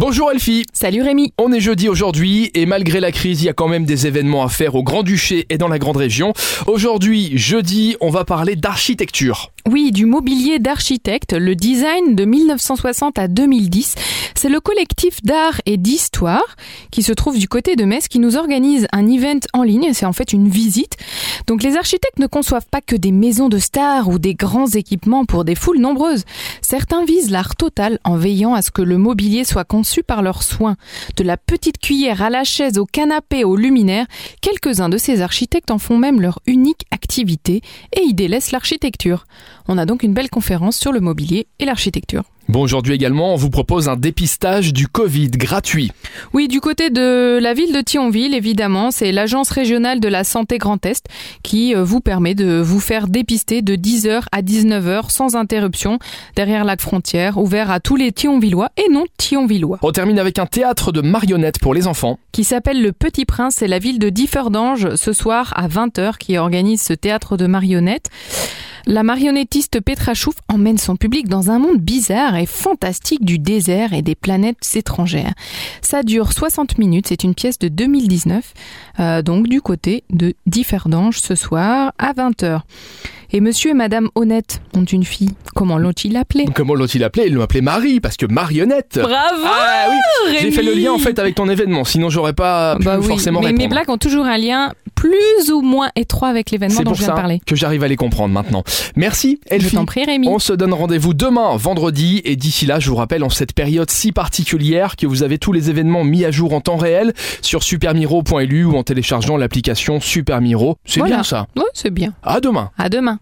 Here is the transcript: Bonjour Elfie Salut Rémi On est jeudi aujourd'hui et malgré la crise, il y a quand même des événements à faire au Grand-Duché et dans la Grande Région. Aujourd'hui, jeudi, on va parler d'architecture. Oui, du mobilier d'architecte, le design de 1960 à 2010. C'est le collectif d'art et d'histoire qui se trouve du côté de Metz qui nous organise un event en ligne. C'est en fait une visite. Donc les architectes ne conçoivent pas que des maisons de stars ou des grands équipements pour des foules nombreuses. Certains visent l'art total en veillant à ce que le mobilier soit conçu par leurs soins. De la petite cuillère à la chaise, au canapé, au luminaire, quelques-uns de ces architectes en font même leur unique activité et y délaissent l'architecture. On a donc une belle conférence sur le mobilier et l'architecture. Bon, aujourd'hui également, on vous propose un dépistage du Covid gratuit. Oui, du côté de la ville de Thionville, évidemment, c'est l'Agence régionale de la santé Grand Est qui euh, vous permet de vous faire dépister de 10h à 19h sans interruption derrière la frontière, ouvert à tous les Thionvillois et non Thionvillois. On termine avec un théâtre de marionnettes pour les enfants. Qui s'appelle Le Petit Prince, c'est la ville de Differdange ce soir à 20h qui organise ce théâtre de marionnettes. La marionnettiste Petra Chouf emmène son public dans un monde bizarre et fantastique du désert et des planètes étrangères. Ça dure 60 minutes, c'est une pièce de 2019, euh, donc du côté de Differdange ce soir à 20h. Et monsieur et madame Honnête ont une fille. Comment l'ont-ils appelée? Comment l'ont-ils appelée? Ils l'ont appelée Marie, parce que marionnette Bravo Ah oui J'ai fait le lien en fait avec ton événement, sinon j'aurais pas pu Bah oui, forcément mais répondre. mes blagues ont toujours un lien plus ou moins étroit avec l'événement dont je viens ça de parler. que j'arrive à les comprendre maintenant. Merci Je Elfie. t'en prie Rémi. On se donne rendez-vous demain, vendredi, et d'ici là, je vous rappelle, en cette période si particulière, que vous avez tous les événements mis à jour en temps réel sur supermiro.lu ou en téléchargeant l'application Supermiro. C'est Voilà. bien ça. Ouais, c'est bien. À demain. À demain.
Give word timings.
Bonjour 0.00 0.30
Elfie 0.30 0.64
Salut 0.72 1.02
Rémi 1.02 1.34
On 1.36 1.52
est 1.52 1.60
jeudi 1.60 1.86
aujourd'hui 1.86 2.50
et 2.54 2.64
malgré 2.64 3.00
la 3.00 3.12
crise, 3.12 3.42
il 3.42 3.44
y 3.44 3.48
a 3.50 3.52
quand 3.52 3.68
même 3.68 3.84
des 3.84 4.06
événements 4.06 4.42
à 4.42 4.48
faire 4.48 4.74
au 4.74 4.82
Grand-Duché 4.82 5.44
et 5.50 5.58
dans 5.58 5.68
la 5.68 5.78
Grande 5.78 5.98
Région. 5.98 6.32
Aujourd'hui, 6.66 7.36
jeudi, 7.36 7.96
on 8.00 8.08
va 8.08 8.24
parler 8.24 8.56
d'architecture. 8.56 9.52
Oui, 9.68 9.92
du 9.92 10.06
mobilier 10.06 10.58
d'architecte, 10.58 11.34
le 11.34 11.54
design 11.54 12.14
de 12.14 12.24
1960 12.24 13.18
à 13.18 13.28
2010. 13.28 13.94
C'est 14.34 14.48
le 14.48 14.60
collectif 14.60 15.22
d'art 15.22 15.60
et 15.66 15.76
d'histoire 15.76 16.56
qui 16.90 17.02
se 17.02 17.12
trouve 17.12 17.38
du 17.38 17.46
côté 17.46 17.76
de 17.76 17.84
Metz 17.84 18.08
qui 18.08 18.20
nous 18.20 18.36
organise 18.36 18.86
un 18.92 19.06
event 19.06 19.40
en 19.52 19.64
ligne. 19.64 19.90
C'est 19.92 20.06
en 20.06 20.14
fait 20.14 20.32
une 20.32 20.48
visite. 20.48 20.96
Donc 21.50 21.64
les 21.64 21.76
architectes 21.76 22.20
ne 22.20 22.28
conçoivent 22.28 22.68
pas 22.70 22.80
que 22.80 22.94
des 22.94 23.10
maisons 23.10 23.48
de 23.48 23.58
stars 23.58 24.08
ou 24.08 24.20
des 24.20 24.34
grands 24.34 24.68
équipements 24.68 25.24
pour 25.24 25.44
des 25.44 25.56
foules 25.56 25.80
nombreuses. 25.80 26.22
Certains 26.62 27.04
visent 27.04 27.32
l'art 27.32 27.56
total 27.56 27.98
en 28.04 28.16
veillant 28.16 28.54
à 28.54 28.62
ce 28.62 28.70
que 28.70 28.82
le 28.82 28.98
mobilier 28.98 29.42
soit 29.42 29.64
conçu 29.64 30.04
par 30.04 30.22
leurs 30.22 30.44
soins. 30.44 30.76
De 31.16 31.24
la 31.24 31.36
petite 31.36 31.78
cuillère 31.78 32.22
à 32.22 32.30
la 32.30 32.44
chaise, 32.44 32.78
au 32.78 32.86
canapé, 32.86 33.42
au 33.42 33.56
luminaire, 33.56 34.06
quelques-uns 34.40 34.88
de 34.88 34.96
ces 34.96 35.22
architectes 35.22 35.72
en 35.72 35.78
font 35.78 35.98
même 35.98 36.20
leur 36.20 36.38
unique 36.46 36.84
activité 36.92 37.62
et 37.96 38.02
y 38.02 38.14
délaissent 38.14 38.52
l'architecture. 38.52 39.24
On 39.66 39.76
a 39.76 39.86
donc 39.86 40.04
une 40.04 40.14
belle 40.14 40.30
conférence 40.30 40.76
sur 40.76 40.92
le 40.92 41.00
mobilier 41.00 41.48
et 41.58 41.64
l'architecture. 41.64 42.22
Bon, 42.50 42.62
aujourd'hui 42.62 42.94
également, 42.94 43.32
on 43.32 43.36
vous 43.36 43.48
propose 43.48 43.88
un 43.88 43.94
dépistage 43.94 44.72
du 44.72 44.88
Covid 44.88 45.30
gratuit. 45.30 45.92
Oui, 46.32 46.48
du 46.48 46.58
côté 46.60 46.90
de 46.90 47.38
la 47.40 47.54
ville 47.54 47.72
de 47.72 47.80
Thionville, 47.80 48.34
évidemment, 48.34 48.90
c'est 48.90 49.12
l'Agence 49.12 49.50
régionale 49.50 50.00
de 50.00 50.08
la 50.08 50.24
santé 50.24 50.58
Grand 50.58 50.84
Est 50.84 51.06
qui 51.44 51.76
euh, 51.76 51.84
vous 51.84 52.00
permet 52.00 52.34
de 52.34 52.60
vous 52.60 52.80
faire 52.80 53.06
dépister 53.06 53.62
de 53.62 53.76
10h 53.76 54.22
à 54.32 54.42
19h 54.42 55.10
sans 55.10 55.36
interruption 55.36 56.00
derrière 56.34 56.64
la 56.64 56.76
frontière, 56.76 57.38
ouvert 57.38 57.70
à 57.70 57.78
tous 57.78 57.94
les 57.94 58.10
Thionvillois 58.10 58.70
et 58.76 58.90
non 58.90 59.04
Thionvillois. 59.16 59.78
On 59.82 59.92
termine 59.92 60.18
avec 60.18 60.40
un 60.40 60.46
théâtre 60.46 60.90
de 60.90 61.02
marionnettes 61.02 61.60
pour 61.60 61.72
les 61.72 61.86
enfants. 61.86 62.18
Qui 62.32 62.42
s'appelle 62.42 62.82
Le 62.82 62.90
Petit 62.90 63.26
Prince, 63.26 63.54
c'est 63.58 63.68
la 63.68 63.78
ville 63.78 64.00
de 64.00 64.08
Differdange 64.08 64.96
ce 64.96 65.12
soir 65.12 65.52
à 65.54 65.68
20h 65.68 66.18
qui 66.18 66.36
organise 66.36 66.82
ce 66.82 66.94
théâtre 66.94 67.36
de 67.36 67.46
marionnettes. 67.46 68.10
La 68.90 69.04
marionnettiste 69.04 69.80
Petra 69.80 70.14
Chouf 70.14 70.34
emmène 70.48 70.76
son 70.76 70.96
public 70.96 71.28
dans 71.28 71.52
un 71.52 71.60
monde 71.60 71.78
bizarre 71.78 72.34
et 72.34 72.44
fantastique 72.44 73.24
du 73.24 73.38
désert 73.38 73.92
et 73.92 74.02
des 74.02 74.16
planètes 74.16 74.68
étrangères. 74.74 75.32
Ça 75.80 76.02
dure 76.02 76.32
60 76.32 76.76
minutes, 76.76 77.06
c'est 77.06 77.22
une 77.22 77.36
pièce 77.36 77.60
de 77.60 77.68
2019, 77.68 78.52
euh, 78.98 79.22
donc 79.22 79.46
du 79.46 79.60
côté 79.60 80.02
de 80.10 80.34
Differdange 80.46 81.20
ce 81.20 81.36
soir 81.36 81.92
à 81.98 82.12
20h. 82.14 82.62
Et 83.32 83.40
monsieur 83.40 83.70
et 83.70 83.74
madame 83.74 84.08
Honnête 84.16 84.60
ont 84.74 84.82
une 84.82 85.04
fille. 85.04 85.30
Comment 85.54 85.78
l'ont-ils 85.78 86.16
appelée? 86.16 86.46
Comment 86.52 86.74
l'ont-ils 86.74 87.04
appelée? 87.04 87.26
Ils 87.28 87.34
l'ont 87.34 87.42
appelée 87.42 87.60
Marie, 87.60 88.00
parce 88.00 88.16
que 88.16 88.26
marionnette 88.26 88.98
Bravo 89.00 89.44
Ah 89.44 89.86
oui 89.88 90.36
J'ai 90.40 90.50
fait 90.50 90.64
le 90.64 90.74
lien 90.74 90.90
en 90.90 90.98
fait 90.98 91.16
avec 91.20 91.36
ton 91.36 91.48
événement, 91.48 91.84
sinon 91.84 92.10
j'aurais 92.10 92.32
pas 92.32 92.74
pu 92.74 92.86
Bah 92.86 92.98
oui, 92.98 93.06
forcément 93.06 93.38
mais 93.38 93.46
répondre. 93.46 93.62
mes 93.62 93.68
blagues 93.68 93.90
ont 93.90 93.98
toujours 93.98 94.24
un 94.26 94.36
lien 94.36 94.72
plus 95.00 95.50
ou 95.50 95.62
moins 95.62 95.88
étroit 95.96 96.28
avec 96.28 96.50
l'événement 96.50 96.82
dont 96.82 96.92
je 96.92 96.98
viens 96.98 97.06
ça 97.06 97.12
de 97.12 97.16
parler. 97.16 97.40
que 97.46 97.56
j'arrive 97.56 97.82
à 97.82 97.88
les 97.88 97.96
comprendre 97.96 98.34
maintenant. 98.34 98.62
Merci 98.96 99.40
Je 99.48 99.54
Elfie. 99.56 99.74
t'en 99.74 99.86
prie 99.86 100.04
Rémi. 100.04 100.28
On 100.28 100.38
se 100.38 100.52
donne 100.52 100.74
rendez-vous 100.74 101.14
demain, 101.14 101.56
vendredi, 101.56 102.20
et 102.26 102.36
d'ici 102.36 102.66
là, 102.66 102.80
je 102.80 102.90
vous 102.90 102.96
rappelle, 102.96 103.24
en 103.24 103.30
cette 103.30 103.54
période 103.54 103.90
si 103.90 104.12
particulière, 104.12 104.96
que 104.96 105.06
vous 105.06 105.22
avez 105.22 105.38
tous 105.38 105.52
les 105.52 105.70
événements 105.70 106.04
mis 106.04 106.26
à 106.26 106.30
jour 106.30 106.52
en 106.52 106.60
temps 106.60 106.76
réel 106.76 107.14
sur 107.40 107.62
supermiro.lu 107.62 108.64
ou 108.64 108.76
en 108.76 108.82
téléchargeant 108.82 109.36
l'application 109.38 110.00
Supermiro. 110.00 110.76
C'est 110.84 111.00
Voilà. 111.00 111.16
bien 111.16 111.22
ça. 111.24 111.46
Ouais, 111.56 111.62
c'est 111.72 111.90
bien. 111.90 112.12
À 112.22 112.40
demain. 112.40 112.70
À 112.76 112.88
demain. 112.90 113.18